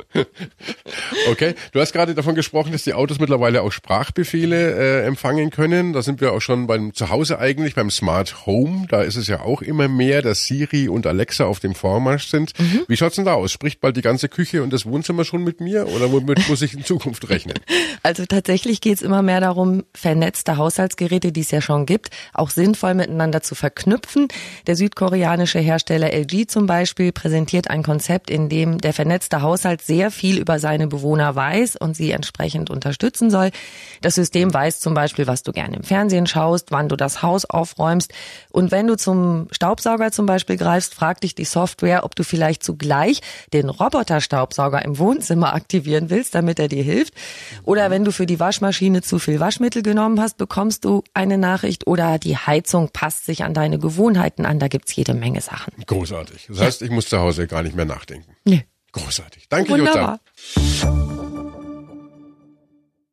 Okay, 1.29 1.55
du 1.71 1.79
hast 1.79 1.93
gerade 1.93 2.13
davon 2.13 2.35
gesprochen, 2.35 2.71
dass 2.71 2.83
die 2.83 2.93
Autos 2.93 3.19
mittlerweile 3.19 3.61
auch 3.61 3.71
Sprachbefehle 3.71 5.01
äh, 5.01 5.05
empfangen 5.05 5.49
können. 5.49 5.93
Da 5.93 6.01
sind 6.01 6.19
wir 6.19 6.33
auch 6.33 6.41
schon 6.41 6.67
beim 6.67 6.93
Zuhause 6.93 7.39
eigentlich, 7.39 7.75
beim 7.75 7.89
Smart 7.89 8.45
Home. 8.45 8.87
Da 8.89 9.03
ist 9.03 9.15
es 9.15 9.27
ja 9.27 9.41
auch 9.41 9.61
immer 9.61 9.87
mehr, 9.87 10.21
dass 10.21 10.45
Siri 10.45 10.89
und 10.89 11.07
Alexa 11.07 11.45
auf 11.45 11.59
dem 11.59 11.75
Vormarsch 11.75 12.27
sind. 12.27 12.57
Mhm. 12.59 12.81
Wie 12.87 12.97
schaut's 12.97 13.15
denn 13.15 13.25
da 13.25 13.33
aus? 13.33 13.51
Spricht 13.51 13.79
bald 13.79 13.95
die 13.95 14.01
ganze 14.01 14.27
Küche 14.27 14.63
und 14.63 14.73
das 14.73 14.85
Wohnzimmer 14.85 15.20
immer 15.21 15.25
schon 15.25 15.43
mit 15.43 15.61
mir 15.61 15.87
oder 15.87 16.11
womit 16.11 16.47
muss 16.49 16.61
ich 16.61 16.73
in 16.73 16.83
Zukunft 16.83 17.29
rechnen? 17.29 17.55
Also 18.03 18.25
tatsächlich 18.25 18.81
geht 18.81 18.95
es 18.95 19.01
immer 19.01 19.21
mehr 19.21 19.39
darum, 19.39 19.83
vernetzte 19.93 20.57
Haushaltsgeräte, 20.57 21.31
die 21.31 21.41
es 21.41 21.51
ja 21.51 21.61
schon 21.61 21.85
gibt, 21.85 22.09
auch 22.33 22.49
sinnvoll 22.49 22.93
miteinander 22.93 23.41
zu 23.41 23.55
verknüpfen. 23.55 24.27
Der 24.67 24.75
südkoreanische 24.75 25.59
Hersteller 25.59 26.11
LG 26.11 26.47
zum 26.47 26.65
Beispiel 26.65 27.11
präsentiert 27.11 27.69
ein 27.69 27.83
Konzept, 27.83 28.29
in 28.29 28.49
dem 28.49 28.79
der 28.79 28.93
vernetzte 28.93 29.41
Haushalt 29.41 29.81
sehr 29.81 30.09
viel 30.11 30.39
über 30.39 30.59
seine 30.59 30.87
Bewohner 30.87 31.35
weiß 31.35 31.75
und 31.75 31.95
sie 31.95 32.11
entsprechend 32.11 32.69
unterstützen 32.69 33.29
soll. 33.29 33.51
Das 34.01 34.15
System 34.15 34.53
weiß 34.53 34.79
zum 34.79 34.93
Beispiel, 34.93 35.27
was 35.27 35.43
du 35.43 35.51
gerne 35.51 35.77
im 35.77 35.83
Fernsehen 35.83 36.25
schaust, 36.25 36.71
wann 36.71 36.89
du 36.89 36.95
das 36.95 37.21
Haus 37.21 37.45
aufräumst. 37.45 38.13
Und 38.49 38.71
wenn 38.71 38.87
du 38.87 38.97
zum 38.97 39.47
Staubsauger 39.51 40.11
zum 40.11 40.25
Beispiel 40.25 40.57
greifst, 40.57 40.95
fragt 40.95 41.23
dich 41.23 41.35
die 41.35 41.45
Software, 41.45 42.03
ob 42.03 42.15
du 42.15 42.23
vielleicht 42.23 42.63
zugleich 42.63 43.21
den 43.53 43.69
Roboterstaubsauger 43.69 44.83
im 44.83 44.97
Wohnzimmer 44.97 45.10
Wohnzimmer 45.11 45.53
aktivieren 45.53 46.09
willst, 46.09 46.35
damit 46.35 46.57
er 46.57 46.69
dir 46.69 46.83
hilft. 46.83 47.13
Oder 47.63 47.89
wenn 47.91 48.05
du 48.05 48.11
für 48.11 48.25
die 48.25 48.39
Waschmaschine 48.39 49.01
zu 49.01 49.19
viel 49.19 49.39
Waschmittel 49.39 49.83
genommen 49.83 50.21
hast, 50.21 50.37
bekommst 50.37 50.85
du 50.85 51.03
eine 51.13 51.37
Nachricht. 51.37 51.85
Oder 51.85 52.17
die 52.17 52.37
Heizung 52.37 52.89
passt 52.93 53.25
sich 53.25 53.43
an 53.43 53.53
deine 53.53 53.77
Gewohnheiten 53.77 54.45
an. 54.45 54.59
Da 54.59 54.69
gibt's 54.69 54.95
jede 54.95 55.13
Menge 55.13 55.41
Sachen. 55.41 55.73
Großartig. 55.85 56.47
Das 56.47 56.61
heißt, 56.61 56.81
ich 56.81 56.91
muss 56.91 57.07
zu 57.07 57.19
Hause 57.19 57.47
gar 57.47 57.63
nicht 57.63 57.75
mehr 57.75 57.85
nachdenken. 57.85 58.31
Nee. 58.45 58.65
Großartig. 58.93 59.47
Danke, 59.49 59.71
Wunderbar. 59.71 60.19
Jutta. 60.55 61.40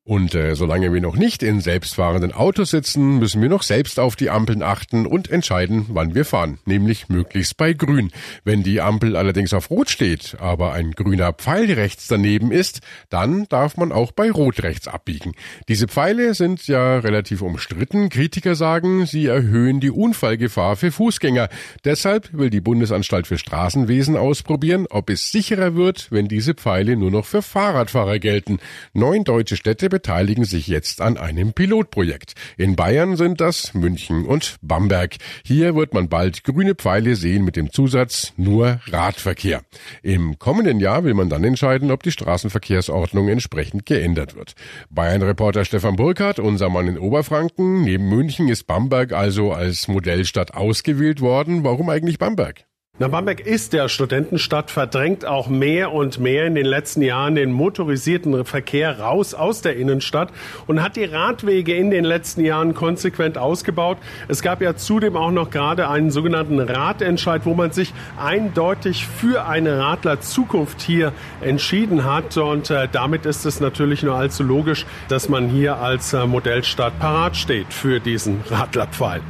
Und 0.09 0.35
äh, 0.35 0.57
solange 0.57 0.91
wir 0.95 1.03
noch 1.03 1.17
nicht 1.17 1.43
in 1.43 1.61
selbstfahrenden 1.61 2.33
Autos 2.33 2.71
sitzen, 2.71 3.19
müssen 3.19 3.43
wir 3.43 3.51
noch 3.51 3.63
selbst 3.63 4.01
auf 4.01 4.17
die 4.17 4.31
Ampeln 4.31 4.63
achten 4.63 5.05
und 5.05 5.31
entscheiden, 5.31 5.85
wann 5.91 6.15
wir 6.15 6.25
fahren, 6.25 6.57
nämlich 6.65 7.11
möglichst 7.11 7.59
bei 7.59 7.75
Grün. 7.75 8.11
Wenn 8.43 8.63
die 8.63 8.81
Ampel 8.81 9.17
allerdings 9.17 9.53
auf 9.53 9.69
Rot 9.69 9.91
steht, 9.91 10.39
aber 10.41 10.73
ein 10.73 10.93
grüner 10.93 11.35
Pfeil 11.35 11.71
rechts 11.71 12.09
daneben 12.09 12.53
ist, 12.53 12.81
dann 13.11 13.45
darf 13.51 13.77
man 13.77 13.93
auch 13.93 14.13
bei 14.13 14.31
Rot 14.31 14.63
rechts 14.63 14.89
abbiegen. 14.89 15.35
Diese 15.69 15.89
Pfeile 15.89 16.33
sind 16.33 16.67
ja 16.67 17.01
relativ 17.01 17.43
umstritten. 17.43 18.09
Kritiker 18.09 18.55
sagen, 18.55 19.05
sie 19.05 19.27
erhöhen 19.27 19.79
die 19.79 19.91
Unfallgefahr 19.91 20.77
für 20.77 20.91
Fußgänger. 20.91 21.51
Deshalb 21.85 22.33
will 22.33 22.49
die 22.49 22.63
Bundesanstalt 22.63 23.27
für 23.27 23.37
Straßenwesen 23.37 24.17
ausprobieren, 24.17 24.87
ob 24.89 25.11
es 25.11 25.31
sicherer 25.31 25.75
wird, 25.75 26.11
wenn 26.11 26.29
diese 26.29 26.55
Pfeile 26.55 26.97
nur 26.97 27.11
noch 27.11 27.27
für 27.27 27.43
Fahrradfahrer 27.43 28.19
gelten. 28.19 28.59
Neun 28.95 29.25
deutsche 29.25 29.59
Städte 29.59 29.98
beteiligen 29.99 30.45
sich 30.45 30.69
jetzt 30.69 31.01
an 31.01 31.17
einem 31.17 31.55
Pilotprojekt. 31.55 32.35
In 32.57 32.77
Bayern 32.77 33.17
sind 33.17 33.41
das 33.41 33.75
München 33.75 34.27
und 34.27 34.55
Bamberg. 34.63 35.17
Hier 35.43 35.75
wird 35.75 35.93
man 35.93 36.09
bald 36.09 36.45
grüne 36.45 36.77
Pfeile 36.77 37.17
sehen 37.17 37.45
mit 37.45 37.57
dem 37.57 37.73
Zusatz 37.73 38.33
nur 38.37 38.79
Radverkehr. 38.87 39.63
Im 40.05 40.39
kommenden 40.39 40.79
Jahr 40.79 41.03
will 41.03 41.15
man 41.15 41.29
dann 41.29 41.43
entscheiden, 41.43 41.91
ob 41.91 42.05
die 42.05 42.13
Straßenverkehrsordnung 42.13 43.29
entsprechend 43.29 43.87
geändert 43.87 44.37
wird. 44.37 44.53
Bayern-Reporter 44.91 45.65
Stefan 45.65 45.97
Burkhardt, 45.97 46.39
unser 46.39 46.69
Mann 46.69 46.87
in 46.87 46.97
Oberfranken. 46.97 47.83
Neben 47.83 48.09
München 48.09 48.47
ist 48.49 48.69
Bamberg 48.69 49.13
also 49.13 49.53
als 49.53 49.89
Modellstadt 49.89 50.55
ausgewählt 50.55 51.21
worden. 51.21 51.65
Warum 51.65 51.89
eigentlich 51.89 52.19
Bamberg? 52.19 52.68
Na, 53.01 53.07
Bamberg 53.07 53.39
ist 53.39 53.75
der 53.75 53.89
Studentenstadt, 53.89 54.73
verdrängt 54.73 55.25
auch 55.25 55.47
mehr 55.47 55.93
und 55.93 56.19
mehr 56.19 56.47
in 56.47 56.57
den 56.57 56.67
letzten 56.67 57.01
Jahren 57.01 57.37
den 57.37 57.53
motorisierten 57.53 58.45
Verkehr 58.45 58.99
raus 58.99 59.35
aus 59.35 59.61
der 59.63 59.77
Innenstadt 59.77 60.33
und 60.67 60.83
hat 60.83 60.97
die 60.97 61.05
Radwege 61.05 61.77
in 61.77 61.93
den 61.93 62.03
letzten 62.03 62.41
Jahren 62.45 62.75
konsequent 62.75 63.39
ausgebaut. 63.39 63.99
Es 64.27 64.43
gab 64.43 64.61
ja 64.61 64.75
zudem 64.75 65.17
auch 65.17 65.31
noch 65.31 65.51
gerade 65.51 65.89
einen 65.89 66.11
sogenannten 66.11 66.59
Radentscheid, 66.59 67.43
wo 67.45 67.55
man 67.55 67.71
sich 67.71 67.95
eindeutig 68.21 69.07
für 69.07 69.47
eine 69.47 69.79
Radlerzukunft 69.79 70.81
hier 70.81 71.13
entschieden 71.41 72.03
hat. 72.03 72.37
Und 72.37 72.69
äh, 72.71 72.89
damit 72.91 73.27
ist 73.27 73.47
es 73.47 73.61
natürlich 73.61 74.03
nur 74.03 74.17
allzu 74.17 74.43
logisch, 74.43 74.87
dass 75.07 75.29
man 75.29 75.49
hier 75.49 75.77
als 75.77 76.15
äh, 76.15 76.27
Modellstadt 76.27 76.99
parat 76.99 77.37
steht 77.37 77.73
für 77.73 78.01
diesen 78.01 78.41
Radlerpfeil. 78.51 79.21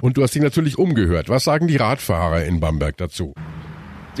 Und 0.00 0.16
du 0.16 0.22
hast 0.22 0.34
dich 0.34 0.42
natürlich 0.42 0.78
umgehört. 0.78 1.28
Was 1.28 1.44
sagen 1.44 1.66
die 1.66 1.76
Radfahrer 1.76 2.44
in 2.44 2.60
Bamberg 2.60 2.96
dazu? 2.96 3.34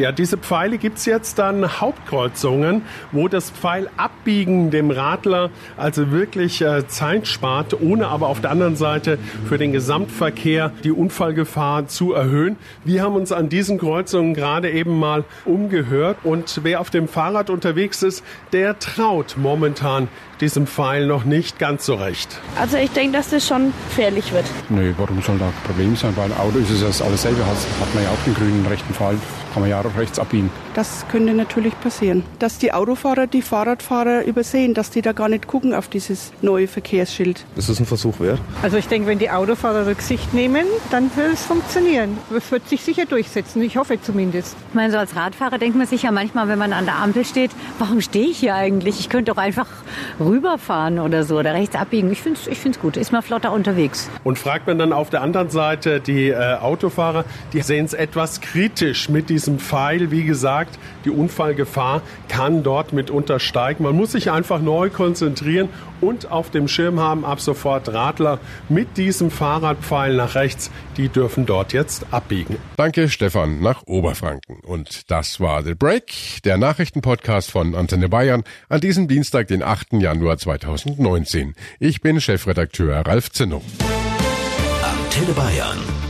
Ja, 0.00 0.12
diese 0.12 0.38
Pfeile 0.38 0.78
gibt's 0.78 1.04
jetzt 1.04 1.38
an 1.40 1.78
Hauptkreuzungen, 1.78 2.80
wo 3.12 3.28
das 3.28 3.50
Pfeilabbiegen 3.50 4.70
dem 4.70 4.90
Radler 4.90 5.50
also 5.76 6.10
wirklich 6.10 6.62
äh, 6.62 6.88
Zeit 6.88 7.26
spart, 7.26 7.78
ohne 7.82 8.08
aber 8.08 8.28
auf 8.28 8.40
der 8.40 8.50
anderen 8.50 8.76
Seite 8.76 9.18
für 9.46 9.58
den 9.58 9.72
Gesamtverkehr 9.72 10.72
die 10.84 10.90
Unfallgefahr 10.90 11.86
zu 11.86 12.14
erhöhen. 12.14 12.56
Wir 12.82 13.02
haben 13.02 13.14
uns 13.14 13.30
an 13.30 13.50
diesen 13.50 13.76
Kreuzungen 13.76 14.32
gerade 14.32 14.70
eben 14.70 14.98
mal 14.98 15.24
umgehört 15.44 16.16
und 16.24 16.60
wer 16.62 16.80
auf 16.80 16.88
dem 16.88 17.06
Fahrrad 17.06 17.50
unterwegs 17.50 18.02
ist, 18.02 18.24
der 18.54 18.78
traut 18.78 19.36
momentan 19.36 20.08
diesem 20.40 20.66
Pfeil 20.66 21.06
noch 21.06 21.24
nicht 21.24 21.58
ganz 21.58 21.84
so 21.84 21.94
recht. 21.94 22.40
Also 22.58 22.78
ich 22.78 22.90
denke, 22.90 23.18
dass 23.18 23.30
das 23.30 23.46
schon 23.46 23.72
gefährlich 23.88 24.32
wird. 24.32 24.46
Nö, 24.70 24.92
warum 24.96 25.20
soll 25.22 25.38
da 25.38 25.46
ein 25.46 25.52
Problem 25.64 25.94
sein? 25.94 26.16
Weil 26.16 26.32
Auto 26.32 26.58
ist 26.58 26.70
es 26.70 26.80
ja 26.80 27.04
alles 27.04 27.22
selber, 27.22 27.44
hat, 27.44 27.56
hat 27.80 27.94
man 27.94 28.04
ja 28.04 28.10
auch 28.10 28.24
den 28.24 28.34
grünen 28.34 28.64
rechten 28.66 28.94
Pfeil, 28.94 29.18
kann 29.52 29.62
man 29.62 29.70
ja 29.70 29.80
auch 29.80 29.98
rechts 29.98 30.18
abbiegen. 30.18 30.50
Das 30.74 31.04
könnte 31.10 31.32
natürlich 31.34 31.78
passieren, 31.80 32.22
dass 32.38 32.58
die 32.58 32.72
Autofahrer 32.72 33.26
die 33.26 33.42
Fahrradfahrer 33.42 34.24
übersehen, 34.24 34.74
dass 34.74 34.90
die 34.90 35.02
da 35.02 35.12
gar 35.12 35.28
nicht 35.28 35.46
gucken 35.46 35.74
auf 35.74 35.88
dieses 35.88 36.32
neue 36.42 36.68
Verkehrsschild. 36.68 37.44
Das 37.56 37.68
ist 37.68 37.80
ein 37.80 37.86
Versuch 37.86 38.20
wert. 38.20 38.40
Also 38.62 38.76
ich 38.76 38.86
denke, 38.86 39.08
wenn 39.08 39.18
die 39.18 39.30
Autofahrer 39.30 39.86
Rücksicht 39.86 40.32
nehmen, 40.32 40.66
dann 40.90 41.10
wird 41.16 41.34
es 41.34 41.44
funktionieren. 41.44 42.18
Es 42.34 42.50
wird 42.52 42.68
sich 42.68 42.82
sicher 42.82 43.06
durchsetzen, 43.06 43.62
ich 43.62 43.76
hoffe 43.76 44.00
zumindest. 44.00 44.56
Ich 44.68 44.74
meine, 44.74 44.92
so 44.92 44.98
als 44.98 45.16
Radfahrer 45.16 45.58
denkt 45.58 45.76
man 45.76 45.86
sich 45.86 46.02
ja 46.02 46.12
manchmal, 46.12 46.48
wenn 46.48 46.58
man 46.58 46.72
an 46.72 46.84
der 46.84 46.96
Ampel 46.96 47.24
steht, 47.24 47.50
warum 47.78 48.00
stehe 48.00 48.28
ich 48.28 48.38
hier 48.38 48.54
eigentlich? 48.54 49.00
Ich 49.00 49.08
könnte 49.08 49.32
doch 49.32 49.38
einfach 49.38 49.66
rüberfahren 50.20 51.00
oder 51.00 51.24
so 51.24 51.38
oder 51.38 51.54
rechts 51.54 51.74
abbiegen. 51.74 52.10
Ich 52.12 52.22
finde 52.22 52.38
es 52.40 52.46
ich 52.46 52.58
find's 52.58 52.78
gut, 52.78 52.96
ist 52.96 53.12
mal 53.12 53.22
flotter 53.22 53.52
unterwegs. 53.52 54.08
Und 54.22 54.38
fragt 54.38 54.66
man 54.66 54.78
dann 54.78 54.92
auf 54.92 55.10
der 55.10 55.22
anderen 55.22 55.50
Seite 55.50 56.00
die 56.00 56.28
äh, 56.28 56.54
Autofahrer, 56.54 57.24
die 57.52 57.62
sehen 57.62 57.86
es 57.86 57.94
etwas 57.94 58.40
kritisch 58.40 59.08
mit 59.08 59.28
diesem 59.28 59.39
Pfeil. 59.48 60.10
Wie 60.10 60.24
gesagt, 60.24 60.78
die 61.04 61.10
Unfallgefahr 61.10 62.02
kann 62.28 62.62
dort 62.62 62.92
mitunter 62.92 63.38
steigen. 63.38 63.84
Man 63.84 63.96
muss 63.96 64.12
sich 64.12 64.30
einfach 64.30 64.60
neu 64.60 64.90
konzentrieren 64.90 65.68
und 66.00 66.30
auf 66.30 66.50
dem 66.50 66.68
Schirm 66.68 67.00
haben 67.00 67.24
ab 67.24 67.40
sofort 67.40 67.92
Radler 67.92 68.38
mit 68.68 68.96
diesem 68.96 69.30
Fahrradpfeil 69.30 70.14
nach 70.14 70.34
rechts. 70.34 70.70
Die 70.96 71.08
dürfen 71.08 71.46
dort 71.46 71.72
jetzt 71.72 72.06
abbiegen. 72.10 72.56
Danke, 72.76 73.08
Stefan, 73.08 73.60
nach 73.60 73.82
Oberfranken. 73.86 74.60
Und 74.60 75.10
das 75.10 75.40
war 75.40 75.62
The 75.62 75.74
Break, 75.74 76.42
der 76.44 76.56
Nachrichtenpodcast 76.56 77.50
von 77.50 77.74
Antenne 77.74 78.08
Bayern 78.08 78.44
an 78.68 78.80
diesem 78.80 79.08
Dienstag, 79.08 79.48
den 79.48 79.62
8. 79.62 79.94
Januar 79.94 80.38
2019. 80.38 81.54
Ich 81.78 82.00
bin 82.00 82.20
Chefredakteur 82.20 83.06
Ralf 83.06 83.30
Zinno. 83.30 83.62
Antenne 84.82 85.32
Bayern. 85.32 86.09